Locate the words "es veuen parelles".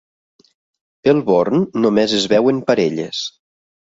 2.21-3.21